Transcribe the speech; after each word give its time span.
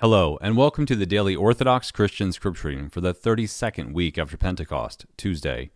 Hello, 0.00 0.38
and 0.40 0.56
welcome 0.56 0.86
to 0.86 0.96
the 0.96 1.04
daily 1.04 1.36
Orthodox 1.36 1.90
Christian 1.90 2.32
Scripture 2.32 2.68
reading 2.68 2.88
for 2.88 3.02
the 3.02 3.12
32nd 3.12 3.92
week 3.92 4.16
after 4.16 4.38
Pentecost, 4.38 5.04
Tuesday. 5.18 5.72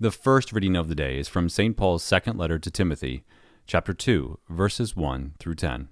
The 0.00 0.10
first 0.10 0.52
reading 0.52 0.74
of 0.74 0.88
the 0.88 0.96
day 0.96 1.20
is 1.20 1.28
from 1.28 1.48
St. 1.48 1.76
Paul's 1.76 2.02
second 2.02 2.36
letter 2.36 2.58
to 2.58 2.68
Timothy, 2.68 3.22
chapter 3.68 3.94
2, 3.94 4.40
verses 4.48 4.96
1 4.96 5.34
through 5.38 5.54
10. 5.54 5.88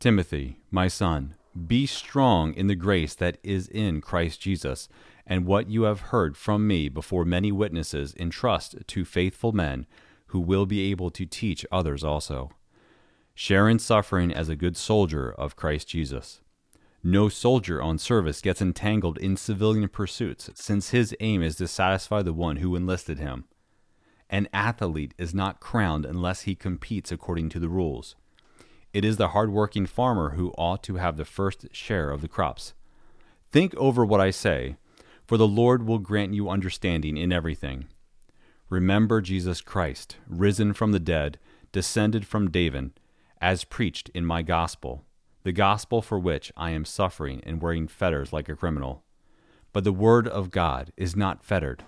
Timothy, 0.00 0.58
my 0.72 0.88
son, 0.88 1.36
be 1.68 1.86
strong 1.86 2.54
in 2.54 2.66
the 2.66 2.74
grace 2.74 3.14
that 3.14 3.38
is 3.44 3.68
in 3.68 4.00
Christ 4.00 4.40
Jesus, 4.40 4.88
and 5.28 5.46
what 5.46 5.70
you 5.70 5.84
have 5.84 6.10
heard 6.10 6.36
from 6.36 6.66
me 6.66 6.88
before 6.88 7.24
many 7.24 7.52
witnesses 7.52 8.16
entrust 8.18 8.74
to 8.84 9.04
faithful 9.04 9.52
men 9.52 9.86
who 10.26 10.40
will 10.40 10.66
be 10.66 10.90
able 10.90 11.10
to 11.10 11.24
teach 11.24 11.64
others 11.70 12.02
also. 12.02 12.50
Share 13.40 13.68
in 13.68 13.78
suffering 13.78 14.34
as 14.34 14.48
a 14.48 14.56
good 14.56 14.76
soldier 14.76 15.30
of 15.30 15.54
Christ 15.54 15.86
Jesus. 15.86 16.40
No 17.04 17.28
soldier 17.28 17.80
on 17.80 17.96
service 17.96 18.40
gets 18.40 18.60
entangled 18.60 19.16
in 19.16 19.36
civilian 19.36 19.88
pursuits, 19.88 20.50
since 20.56 20.90
his 20.90 21.14
aim 21.20 21.40
is 21.40 21.54
to 21.58 21.68
satisfy 21.68 22.22
the 22.22 22.32
one 22.32 22.56
who 22.56 22.74
enlisted 22.74 23.20
him. 23.20 23.44
An 24.28 24.48
athlete 24.52 25.14
is 25.18 25.36
not 25.36 25.60
crowned 25.60 26.04
unless 26.04 26.42
he 26.42 26.56
competes 26.56 27.12
according 27.12 27.48
to 27.50 27.60
the 27.60 27.68
rules. 27.68 28.16
It 28.92 29.04
is 29.04 29.18
the 29.18 29.28
hard-working 29.28 29.86
farmer 29.86 30.30
who 30.30 30.52
ought 30.58 30.82
to 30.82 30.96
have 30.96 31.16
the 31.16 31.24
first 31.24 31.68
share 31.70 32.10
of 32.10 32.22
the 32.22 32.28
crops. 32.28 32.74
Think 33.52 33.72
over 33.76 34.04
what 34.04 34.20
I 34.20 34.32
say, 34.32 34.78
for 35.24 35.36
the 35.36 35.46
Lord 35.46 35.86
will 35.86 36.00
grant 36.00 36.34
you 36.34 36.50
understanding 36.50 37.16
in 37.16 37.32
everything. 37.32 37.86
Remember 38.68 39.20
Jesus 39.20 39.60
Christ, 39.60 40.16
risen 40.26 40.72
from 40.72 40.90
the 40.90 40.98
dead, 40.98 41.38
descended 41.70 42.26
from 42.26 42.50
David 42.50 42.90
as 43.40 43.64
preached 43.64 44.08
in 44.10 44.24
my 44.24 44.42
gospel, 44.42 45.04
the 45.44 45.52
gospel 45.52 46.02
for 46.02 46.18
which 46.18 46.52
I 46.56 46.70
am 46.70 46.84
suffering 46.84 47.42
and 47.44 47.62
wearing 47.62 47.88
fetters 47.88 48.32
like 48.32 48.48
a 48.48 48.56
criminal. 48.56 49.04
But 49.72 49.84
the 49.84 49.92
word 49.92 50.26
of 50.26 50.50
God 50.50 50.92
is 50.96 51.14
not 51.14 51.44
fettered. 51.44 51.84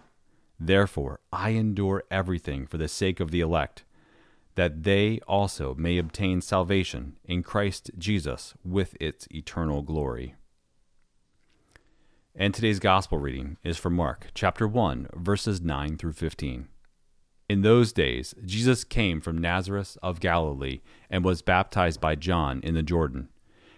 Therefore, 0.58 1.20
I 1.32 1.50
endure 1.50 2.04
everything 2.10 2.66
for 2.66 2.76
the 2.76 2.88
sake 2.88 3.20
of 3.20 3.30
the 3.30 3.40
elect, 3.40 3.84
that 4.54 4.82
they 4.82 5.20
also 5.26 5.74
may 5.74 5.96
obtain 5.96 6.40
salvation 6.40 7.16
in 7.24 7.42
Christ 7.42 7.90
Jesus 7.96 8.54
with 8.64 8.96
its 9.00 9.26
eternal 9.30 9.82
glory. 9.82 10.34
And 12.34 12.54
today's 12.54 12.78
gospel 12.78 13.18
reading 13.18 13.56
is 13.64 13.76
from 13.76 13.94
Mark 13.94 14.28
chapter 14.34 14.68
1, 14.68 15.08
verses 15.14 15.60
9 15.60 15.96
through 15.96 16.12
15. 16.12 16.68
In 17.50 17.62
those 17.62 17.92
days, 17.92 18.32
Jesus 18.46 18.84
came 18.84 19.20
from 19.20 19.36
Nazareth 19.36 19.98
of 20.04 20.20
Galilee 20.20 20.82
and 21.10 21.24
was 21.24 21.42
baptized 21.42 22.00
by 22.00 22.14
John 22.14 22.60
in 22.62 22.74
the 22.74 22.82
Jordan. 22.84 23.28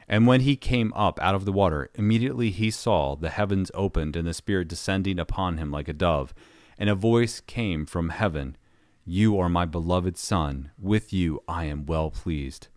And 0.07 0.27
when 0.27 0.43
he 0.43 0.57
came 0.57 0.93
up 0.93 1.19
out 1.23 1.35
of 1.35 1.47
the 1.47 1.55
water, 1.55 1.89
immediately 1.95 2.51
he 2.51 2.71
saw 2.71 3.17
the 3.17 3.31
heavens 3.31 3.71
opened 3.73 4.15
and 4.15 4.29
the 4.29 4.35
Spirit 4.35 4.69
descending 4.69 5.19
upon 5.19 5.57
him 5.57 5.71
like 5.71 5.89
a 5.89 5.95
dove. 5.95 6.35
And 6.77 6.91
a 6.91 6.95
voice 6.95 7.41
came 7.41 7.87
from 7.87 8.11
heaven 8.11 8.59
You 9.07 9.39
are 9.39 9.49
my 9.49 9.65
beloved 9.65 10.19
Son, 10.19 10.71
with 10.79 11.15
you 11.15 11.43
I 11.49 11.65
am 11.65 11.87
well 11.87 12.11
pleased. 12.11 12.69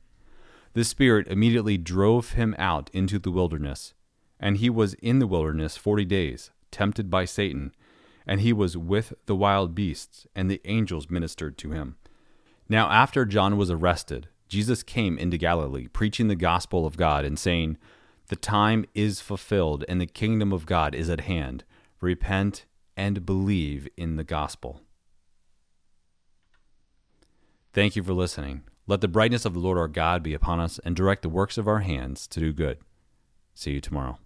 The 0.75 0.85
Spirit 0.85 1.27
immediately 1.27 1.77
drove 1.77 2.31
him 2.35 2.55
out 2.57 2.89
into 2.93 3.19
the 3.19 3.31
wilderness. 3.31 3.93
And 4.39 4.55
he 4.55 4.69
was 4.69 4.93
in 4.93 5.19
the 5.19 5.27
wilderness 5.27 5.75
forty 5.75 6.05
days, 6.05 6.51
tempted 6.71 7.09
by 7.09 7.25
Satan 7.25 7.73
and 8.27 8.41
he 8.41 8.53
was 8.53 8.77
with 8.77 9.13
the 9.25 9.35
wild 9.35 9.75
beasts, 9.75 10.27
and 10.35 10.49
the 10.49 10.61
angels 10.65 11.09
ministered 11.09 11.57
to 11.59 11.71
him. 11.71 11.95
Now, 12.67 12.89
after 12.89 13.25
John 13.25 13.57
was 13.57 13.69
arrested, 13.69 14.27
Jesus 14.47 14.83
came 14.83 15.17
into 15.17 15.37
Galilee, 15.37 15.87
preaching 15.87 16.27
the 16.27 16.35
gospel 16.35 16.85
of 16.85 16.97
God, 16.97 17.25
and 17.25 17.37
saying, 17.37 17.77
The 18.27 18.35
time 18.35 18.85
is 18.93 19.21
fulfilled, 19.21 19.85
and 19.87 19.99
the 19.99 20.05
kingdom 20.05 20.51
of 20.51 20.65
God 20.65 20.95
is 20.95 21.09
at 21.09 21.21
hand. 21.21 21.63
Repent 22.01 22.65
and 22.97 23.25
believe 23.25 23.87
in 23.97 24.15
the 24.15 24.23
gospel. 24.23 24.81
Thank 27.73 27.95
you 27.95 28.03
for 28.03 28.13
listening. 28.13 28.63
Let 28.87 29.01
the 29.01 29.07
brightness 29.07 29.45
of 29.45 29.53
the 29.53 29.59
Lord 29.59 29.77
our 29.77 29.87
God 29.87 30.23
be 30.23 30.33
upon 30.33 30.59
us, 30.59 30.79
and 30.79 30.95
direct 30.95 31.23
the 31.23 31.29
works 31.29 31.57
of 31.57 31.67
our 31.67 31.79
hands 31.79 32.27
to 32.27 32.39
do 32.39 32.53
good. 32.53 32.77
See 33.53 33.71
you 33.71 33.81
tomorrow. 33.81 34.19